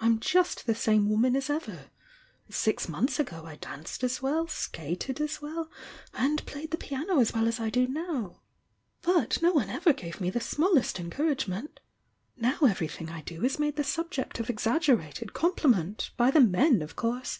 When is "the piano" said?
6.72-7.20